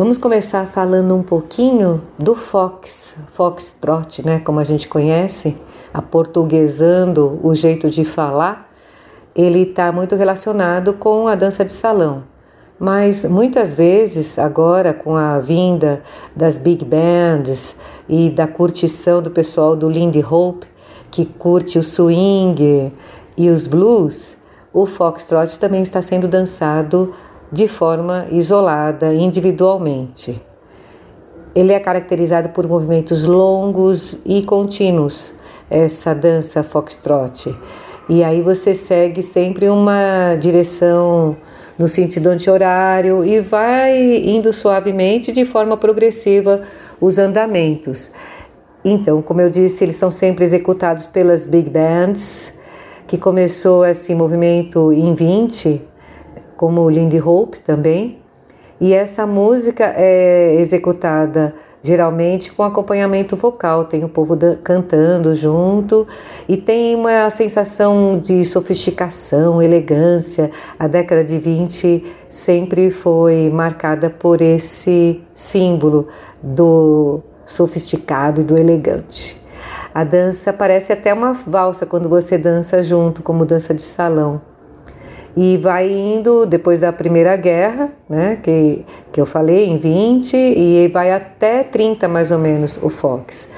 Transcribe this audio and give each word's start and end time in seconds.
Vamos 0.00 0.16
começar 0.16 0.66
falando 0.66 1.14
um 1.14 1.22
pouquinho 1.22 2.02
do 2.18 2.34
fox, 2.34 3.16
foxtrot, 3.32 4.24
né, 4.24 4.40
como 4.40 4.58
a 4.58 4.64
gente 4.64 4.88
conhece, 4.88 5.58
aportuguesando 5.92 7.38
o 7.42 7.54
jeito 7.54 7.90
de 7.90 8.02
falar. 8.02 8.72
Ele 9.34 9.60
está 9.60 9.92
muito 9.92 10.16
relacionado 10.16 10.94
com 10.94 11.28
a 11.28 11.34
dança 11.34 11.66
de 11.66 11.72
salão. 11.72 12.22
Mas 12.78 13.26
muitas 13.26 13.74
vezes, 13.74 14.38
agora 14.38 14.94
com 14.94 15.16
a 15.16 15.38
vinda 15.38 16.02
das 16.34 16.56
big 16.56 16.82
bands 16.82 17.76
e 18.08 18.30
da 18.30 18.46
curtição 18.46 19.20
do 19.20 19.30
pessoal 19.30 19.76
do 19.76 19.90
Lindy 19.90 20.24
Hope, 20.24 20.66
que 21.10 21.26
curte 21.26 21.78
o 21.78 21.82
swing 21.82 22.90
e 23.36 23.50
os 23.50 23.66
blues, 23.66 24.34
o 24.72 24.86
foxtrot 24.86 25.58
também 25.58 25.82
está 25.82 26.00
sendo 26.00 26.26
dançado 26.26 27.12
de 27.52 27.66
forma 27.66 28.26
isolada, 28.30 29.12
individualmente. 29.14 30.40
Ele 31.54 31.72
é 31.72 31.80
caracterizado 31.80 32.50
por 32.50 32.66
movimentos 32.68 33.24
longos 33.24 34.20
e 34.24 34.42
contínuos, 34.42 35.34
essa 35.68 36.14
dança 36.14 36.62
foxtrot. 36.62 37.54
E 38.08 38.22
aí 38.22 38.40
você 38.42 38.74
segue 38.74 39.22
sempre 39.22 39.68
uma 39.68 40.36
direção 40.36 41.36
no 41.78 41.88
sentido 41.88 42.28
anti-horário 42.28 43.24
e 43.24 43.40
vai 43.40 44.18
indo 44.18 44.52
suavemente 44.52 45.32
de 45.32 45.44
forma 45.44 45.76
progressiva 45.76 46.60
os 47.00 47.18
andamentos. 47.18 48.12
Então, 48.84 49.20
como 49.20 49.40
eu 49.40 49.50
disse, 49.50 49.84
eles 49.84 49.96
são 49.96 50.10
sempre 50.10 50.44
executados 50.44 51.06
pelas 51.06 51.46
big 51.46 51.68
bands, 51.68 52.58
que 53.06 53.18
começou 53.18 53.84
esse 53.84 54.14
movimento 54.14 54.92
em 54.92 55.14
20 55.14 55.89
como 56.60 56.90
Lindy 56.90 57.18
Hope 57.18 57.58
também. 57.62 58.18
E 58.78 58.92
essa 58.92 59.26
música 59.26 59.94
é 59.96 60.56
executada 60.56 61.54
geralmente 61.82 62.52
com 62.52 62.62
acompanhamento 62.62 63.34
vocal, 63.34 63.86
tem 63.86 64.04
o 64.04 64.10
povo 64.10 64.36
cantando 64.62 65.34
junto 65.34 66.06
e 66.46 66.58
tem 66.58 66.94
uma 66.94 67.30
sensação 67.30 68.18
de 68.18 68.44
sofisticação, 68.44 69.62
elegância. 69.62 70.50
A 70.78 70.86
década 70.86 71.24
de 71.24 71.38
20 71.38 72.04
sempre 72.28 72.90
foi 72.90 73.48
marcada 73.48 74.10
por 74.10 74.42
esse 74.42 75.18
símbolo 75.32 76.08
do 76.42 77.20
sofisticado 77.46 78.42
e 78.42 78.44
do 78.44 78.58
elegante. 78.58 79.40
A 79.94 80.04
dança 80.04 80.52
parece 80.52 80.92
até 80.92 81.14
uma 81.14 81.32
valsa 81.32 81.86
quando 81.86 82.06
você 82.06 82.36
dança 82.36 82.84
junto, 82.84 83.22
como 83.22 83.46
dança 83.46 83.72
de 83.72 83.80
salão 83.80 84.49
e 85.36 85.56
vai 85.56 85.90
indo 85.90 86.44
depois 86.44 86.80
da 86.80 86.92
Primeira 86.92 87.36
Guerra, 87.36 87.90
né, 88.08 88.38
que, 88.42 88.84
que 89.12 89.20
eu 89.20 89.26
falei, 89.26 89.66
em 89.68 89.78
20, 89.78 90.34
e 90.36 90.88
vai 90.88 91.12
até 91.12 91.62
30 91.62 92.08
mais 92.08 92.30
ou 92.30 92.38
menos 92.38 92.78
o 92.82 92.90
Fox. 92.90 93.50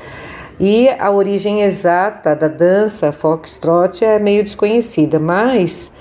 E 0.61 0.89
a 0.89 1.11
origem 1.11 1.63
exata 1.63 2.37
da 2.37 2.47
dança 2.47 3.11
foxtrot 3.11 4.05
é 4.05 4.19
meio 4.19 4.45
desconhecida, 4.45 5.19
mas 5.19 5.93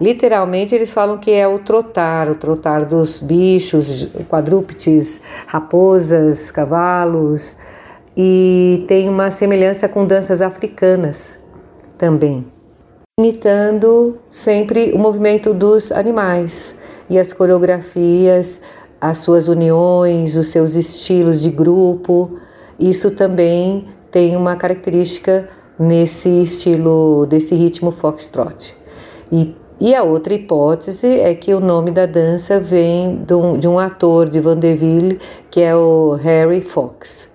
literalmente 0.00 0.74
eles 0.74 0.92
falam 0.92 1.18
que 1.18 1.32
é 1.32 1.46
o 1.46 1.58
trotar, 1.58 2.30
o 2.30 2.34
trotar 2.34 2.86
dos 2.86 3.18
bichos, 3.18 4.12
quadrúpedes, 4.28 5.20
raposas, 5.46 6.50
cavalos, 6.50 7.56
e 8.16 8.84
tem 8.88 9.08
uma 9.08 9.30
semelhança 9.30 9.88
com 9.88 10.06
danças 10.06 10.40
africanas 10.40 11.38
também 11.98 12.57
imitando 13.18 14.16
sempre 14.30 14.92
o 14.92 14.98
movimento 14.98 15.52
dos 15.52 15.90
animais 15.90 16.78
e 17.10 17.18
as 17.18 17.32
coreografias, 17.32 18.60
as 19.00 19.18
suas 19.18 19.48
uniões, 19.48 20.36
os 20.36 20.46
seus 20.46 20.76
estilos 20.76 21.42
de 21.42 21.50
grupo. 21.50 22.38
Isso 22.78 23.10
também 23.10 23.86
tem 24.12 24.36
uma 24.36 24.54
característica 24.54 25.48
nesse 25.76 26.28
estilo, 26.28 27.26
desse 27.26 27.56
ritmo 27.56 27.90
foxtrot. 27.90 28.76
E, 29.32 29.52
e 29.80 29.96
a 29.96 30.04
outra 30.04 30.34
hipótese 30.34 31.06
é 31.06 31.34
que 31.34 31.52
o 31.52 31.60
nome 31.60 31.90
da 31.90 32.06
dança 32.06 32.60
vem 32.60 33.16
de 33.16 33.34
um, 33.34 33.52
de 33.52 33.66
um 33.66 33.80
ator 33.80 34.28
de 34.28 34.40
vaudeville 34.40 35.18
que 35.50 35.60
é 35.60 35.74
o 35.74 36.12
Harry 36.12 36.60
Fox. 36.60 37.28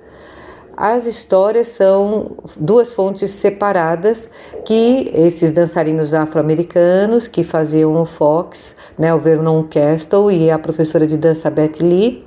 As 0.76 1.06
histórias 1.06 1.68
são 1.68 2.32
duas 2.58 2.94
fontes 2.94 3.30
separadas 3.30 4.32
que 4.66 5.12
esses 5.14 5.52
dançarinos 5.52 6.14
afro-americanos 6.16 7.28
que 7.28 7.44
faziam 7.44 8.02
o 8.02 8.06
Fox, 8.06 8.76
né, 8.98 9.14
o 9.14 9.20
Vernon 9.20 9.64
Castle 9.64 10.32
e 10.32 10.50
a 10.50 10.58
professora 10.58 11.06
de 11.06 11.16
dança 11.16 11.50
Beth 11.52 11.80
Lee. 11.80 12.26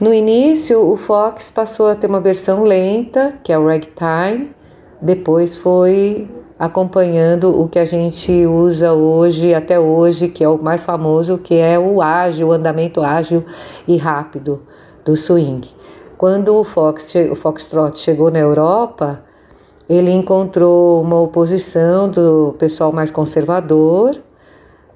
No 0.00 0.14
início, 0.14 0.80
o 0.80 0.96
Fox 0.96 1.50
passou 1.50 1.88
a 1.88 1.94
ter 1.94 2.06
uma 2.06 2.20
versão 2.20 2.64
lenta, 2.64 3.34
que 3.44 3.52
é 3.52 3.58
o 3.58 3.66
ragtime, 3.66 4.54
depois 5.02 5.54
foi 5.54 6.30
acompanhando 6.58 7.58
o 7.60 7.68
que 7.68 7.78
a 7.78 7.84
gente 7.84 8.46
usa 8.46 8.94
hoje, 8.94 9.52
até 9.52 9.78
hoje, 9.78 10.28
que 10.28 10.42
é 10.42 10.48
o 10.48 10.62
mais 10.62 10.84
famoso, 10.84 11.36
que 11.36 11.54
é 11.54 11.78
o 11.78 12.00
ágil, 12.00 12.48
o 12.48 12.52
andamento 12.52 13.02
ágil 13.02 13.44
e 13.86 13.98
rápido 13.98 14.62
do 15.04 15.14
swing. 15.16 15.68
Quando 16.20 16.54
o, 16.54 16.64
Fox, 16.64 17.14
o 17.30 17.34
Foxtrot 17.34 17.98
chegou 17.98 18.30
na 18.30 18.38
Europa, 18.38 19.24
ele 19.88 20.10
encontrou 20.10 21.00
uma 21.00 21.18
oposição 21.18 22.10
do 22.10 22.54
pessoal 22.58 22.92
mais 22.92 23.10
conservador 23.10 24.20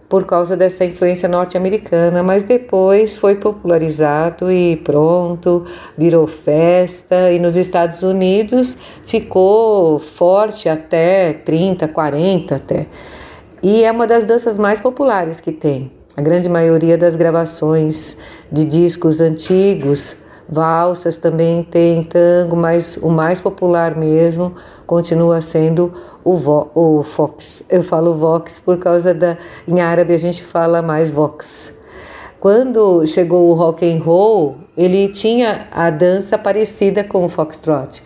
por 0.06 0.26
causa 0.26 0.54
dessa 0.54 0.84
influência 0.84 1.26
norte-americana, 1.26 2.22
mas 2.22 2.42
depois 2.42 3.16
foi 3.16 3.36
popularizado 3.36 4.52
e 4.52 4.76
pronto, 4.76 5.64
virou 5.96 6.26
festa 6.26 7.32
e 7.32 7.38
nos 7.38 7.56
Estados 7.56 8.02
Unidos 8.02 8.76
ficou 9.06 9.98
forte 9.98 10.68
até 10.68 11.32
30, 11.32 11.88
40 11.88 12.54
até. 12.54 12.86
E 13.62 13.82
é 13.82 13.90
uma 13.90 14.06
das 14.06 14.26
danças 14.26 14.58
mais 14.58 14.78
populares 14.78 15.40
que 15.40 15.52
tem. 15.52 15.90
A 16.14 16.20
grande 16.20 16.50
maioria 16.50 16.98
das 16.98 17.16
gravações 17.16 18.18
de 18.52 18.66
discos 18.66 19.22
antigos 19.22 20.22
valsas 20.48 21.16
também 21.16 21.62
tem 21.62 22.02
tango, 22.02 22.56
mas 22.56 22.96
o 22.96 23.08
mais 23.08 23.40
popular 23.40 23.96
mesmo 23.96 24.54
continua 24.86 25.40
sendo 25.40 25.92
o, 26.22 26.36
vo, 26.36 26.70
o 26.74 27.02
fox. 27.02 27.64
Eu 27.68 27.82
falo 27.82 28.14
vox 28.14 28.60
por 28.60 28.78
causa 28.78 29.14
da 29.14 29.36
em 29.66 29.80
árabe 29.80 30.14
a 30.14 30.18
gente 30.18 30.42
fala 30.42 30.82
mais 30.82 31.10
vox. 31.10 31.74
Quando 32.40 33.06
chegou 33.06 33.48
o 33.48 33.54
rock 33.54 33.90
and 33.90 34.02
roll, 34.02 34.56
ele 34.76 35.08
tinha 35.08 35.66
a 35.72 35.88
dança 35.88 36.36
parecida 36.36 37.02
com 37.02 37.24
o 37.24 37.28
foxtrot, 37.28 38.02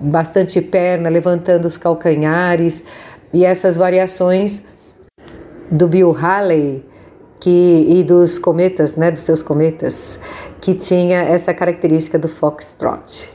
bastante 0.00 0.60
perna, 0.60 1.08
levantando 1.08 1.66
os 1.66 1.76
calcanhares 1.76 2.84
e 3.32 3.44
essas 3.44 3.76
variações 3.76 4.64
do 5.70 5.86
Bill 5.86 6.16
Haley 6.16 6.84
que 7.40 7.86
e 7.88 8.02
dos 8.02 8.38
cometas, 8.38 8.96
né, 8.96 9.10
dos 9.10 9.22
seus 9.22 9.42
cometas 9.42 10.18
que 10.60 10.74
tinha 10.74 11.20
essa 11.20 11.54
característica 11.54 12.18
do 12.18 12.28
foxtrot. 12.28 13.30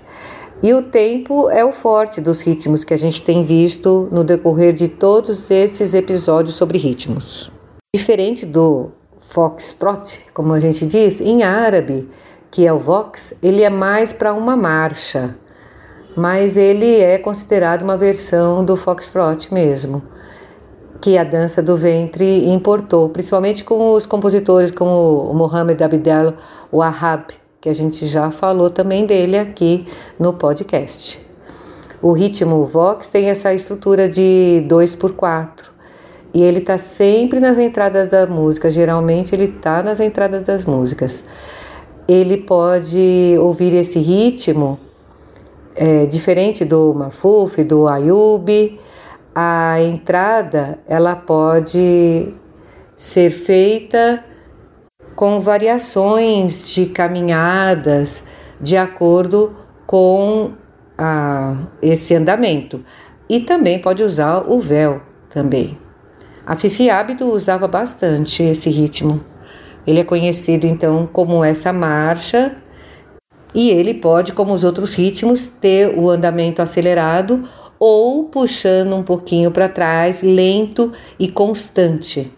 E 0.61 0.73
o 0.73 0.81
tempo 0.81 1.49
é 1.49 1.63
o 1.65 1.71
forte 1.71 2.21
dos 2.21 2.41
ritmos 2.41 2.83
que 2.83 2.93
a 2.93 2.97
gente 2.97 3.21
tem 3.21 3.43
visto 3.43 4.07
no 4.11 4.23
decorrer 4.23 4.73
de 4.73 4.87
todos 4.87 5.51
esses 5.51 5.93
episódios 5.93 6.55
sobre 6.55 6.77
ritmos. 6.77 7.51
Diferente 7.93 8.45
do 8.45 8.91
foxtrot, 9.17 10.21
como 10.33 10.53
a 10.53 10.59
gente 10.59 10.85
diz, 10.85 11.19
em 11.19 11.43
árabe, 11.43 12.09
que 12.49 12.65
é 12.65 12.71
o 12.71 12.79
vox, 12.79 13.33
ele 13.41 13.61
é 13.61 13.69
mais 13.69 14.13
para 14.13 14.33
uma 14.33 14.55
marcha, 14.55 15.35
mas 16.15 16.55
ele 16.55 16.99
é 17.01 17.17
considerado 17.17 17.81
uma 17.81 17.97
versão 17.97 18.63
do 18.63 18.77
foxtrot 18.77 19.53
mesmo, 19.53 20.01
que 21.03 21.17
a 21.17 21.25
dança 21.25 21.61
do 21.61 21.75
ventre 21.75 22.47
importou, 22.47 23.09
principalmente 23.09 23.61
com 23.61 23.91
os 23.91 24.05
compositores 24.05 24.71
como 24.71 25.29
o 25.29 25.33
Mohamed 25.33 25.83
Abdel 25.83 26.33
Wahab, 26.71 27.25
que 27.59 27.67
a 27.67 27.73
gente 27.73 28.07
já 28.07 28.31
falou 28.31 28.69
também 28.69 29.05
dele 29.05 29.37
aqui 29.37 29.85
no 30.17 30.31
podcast. 30.31 31.19
O 32.01 32.13
ritmo 32.13 32.63
Vox 32.63 33.09
tem 33.09 33.25
essa 33.29 33.53
estrutura 33.53 34.07
de 34.07 34.63
2 34.65 34.95
por 34.95 35.11
4 35.11 35.73
e 36.33 36.41
ele 36.41 36.59
está 36.59 36.77
sempre 36.77 37.41
nas 37.41 37.59
entradas 37.59 38.07
da 38.07 38.25
música. 38.25 38.71
Geralmente 38.71 39.35
ele 39.35 39.53
está 39.57 39.83
nas 39.83 39.99
entradas 39.99 40.43
das 40.43 40.65
músicas. 40.65 41.25
Ele 42.07 42.37
pode 42.37 43.35
ouvir 43.41 43.73
esse 43.73 43.99
ritmo 43.99 44.79
é, 45.75 46.05
diferente 46.05 46.63
do 46.63 46.93
Mafuf, 46.93 47.61
do 47.61 47.89
Ayub. 47.89 48.79
A 49.35 49.81
entrada 49.81 50.79
ela 50.87 51.15
pode 51.15 52.33
ser 52.95 53.31
feita 53.31 54.23
com 55.15 55.39
variações 55.39 56.73
de 56.73 56.87
caminhadas 56.87 58.27
de 58.61 58.77
acordo 58.77 59.55
com 59.85 60.53
a, 60.97 61.55
esse 61.81 62.13
andamento. 62.13 62.83
E 63.27 63.39
também 63.39 63.79
pode 63.79 64.03
usar 64.03 64.49
o 64.49 64.59
véu 64.59 65.01
também. 65.29 65.77
A 66.45 66.55
Fifi 66.55 66.89
Abdo 66.89 67.31
usava 67.31 67.67
bastante 67.67 68.43
esse 68.43 68.69
ritmo. 68.69 69.23
Ele 69.87 69.99
é 69.99 70.03
conhecido 70.03 70.67
então 70.67 71.07
como 71.11 71.43
essa 71.43 71.73
marcha 71.73 72.55
e 73.53 73.69
ele 73.69 73.93
pode, 73.93 74.33
como 74.33 74.53
os 74.53 74.63
outros 74.63 74.95
ritmos, 74.95 75.47
ter 75.47 75.97
o 75.97 76.09
andamento 76.09 76.61
acelerado 76.61 77.47
ou 77.85 78.23
puxando 78.23 78.95
um 78.95 79.03
pouquinho 79.03 79.51
para 79.51 79.67
trás, 79.67 80.23
lento 80.23 80.93
e 81.19 81.27
constante. 81.27 82.31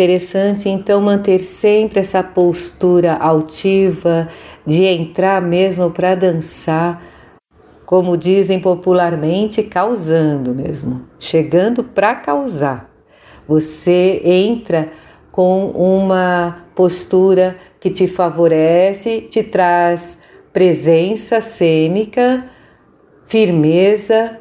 Interessante 0.00 0.66
então 0.66 0.98
manter 0.98 1.40
sempre 1.40 2.00
essa 2.00 2.22
postura 2.22 3.16
altiva 3.16 4.30
de 4.64 4.86
entrar 4.86 5.42
mesmo 5.42 5.90
para 5.90 6.14
dançar, 6.14 7.02
como 7.84 8.16
dizem 8.16 8.60
popularmente, 8.60 9.62
causando 9.62 10.54
mesmo, 10.54 11.02
chegando 11.18 11.84
para 11.84 12.14
causar. 12.14 12.90
Você 13.46 14.22
entra 14.24 14.90
com 15.30 15.68
uma 15.68 16.64
postura 16.74 17.58
que 17.78 17.90
te 17.90 18.08
favorece, 18.08 19.28
te 19.30 19.42
traz 19.42 20.18
presença 20.50 21.42
cênica, 21.42 22.46
firmeza, 23.26 24.38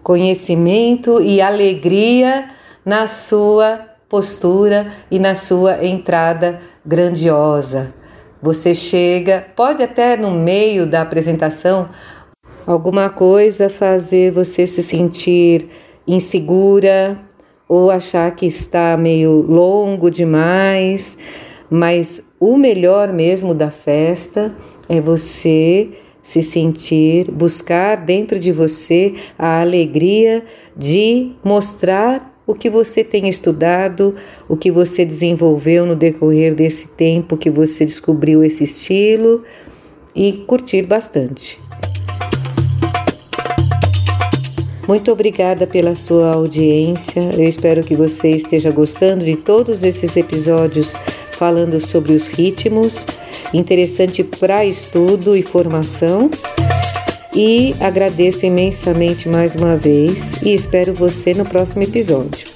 conhecimento 0.00 1.20
e 1.20 1.40
alegria 1.40 2.50
na 2.84 3.08
sua 3.08 3.91
postura 4.12 4.92
e 5.10 5.18
na 5.18 5.34
sua 5.34 5.82
entrada 5.82 6.60
grandiosa. 6.84 7.94
Você 8.42 8.74
chega, 8.74 9.46
pode 9.56 9.82
até 9.82 10.18
no 10.18 10.30
meio 10.30 10.86
da 10.86 11.00
apresentação, 11.00 11.88
alguma 12.66 13.08
coisa 13.08 13.70
fazer 13.70 14.30
você 14.30 14.66
se 14.66 14.82
sentir 14.82 15.66
insegura 16.06 17.18
ou 17.66 17.90
achar 17.90 18.30
que 18.36 18.44
está 18.44 18.98
meio 18.98 19.32
longo 19.40 20.10
demais, 20.10 21.16
mas 21.70 22.22
o 22.38 22.58
melhor 22.58 23.10
mesmo 23.10 23.54
da 23.54 23.70
festa 23.70 24.54
é 24.90 25.00
você 25.00 25.88
se 26.22 26.42
sentir, 26.42 27.30
buscar 27.30 27.96
dentro 27.96 28.38
de 28.38 28.52
você 28.52 29.14
a 29.38 29.62
alegria 29.62 30.44
de 30.76 31.32
mostrar 31.42 32.31
o 32.46 32.54
que 32.54 32.68
você 32.68 33.04
tem 33.04 33.28
estudado, 33.28 34.14
o 34.48 34.56
que 34.56 34.70
você 34.70 35.04
desenvolveu 35.04 35.86
no 35.86 35.94
decorrer 35.94 36.54
desse 36.54 36.90
tempo 36.90 37.36
que 37.36 37.50
você 37.50 37.84
descobriu 37.84 38.42
esse 38.42 38.64
estilo 38.64 39.44
e 40.14 40.32
curtir 40.46 40.82
bastante. 40.82 41.60
Muito 44.86 45.12
obrigada 45.12 45.66
pela 45.66 45.94
sua 45.94 46.34
audiência. 46.34 47.20
Eu 47.32 47.44
espero 47.44 47.84
que 47.84 47.94
você 47.94 48.30
esteja 48.30 48.70
gostando 48.70 49.24
de 49.24 49.36
todos 49.36 49.82
esses 49.84 50.16
episódios 50.16 50.96
falando 51.30 51.80
sobre 51.80 52.12
os 52.12 52.26
ritmos, 52.26 53.06
interessante 53.54 54.24
para 54.24 54.64
estudo 54.64 55.36
e 55.36 55.42
formação 55.42 56.28
e 57.34 57.74
agradeço 57.80 58.46
imensamente 58.46 59.28
mais 59.28 59.54
uma 59.54 59.76
vez 59.76 60.42
e 60.42 60.52
espero 60.52 60.92
você 60.92 61.34
no 61.34 61.44
próximo 61.44 61.82
episódio. 61.82 62.50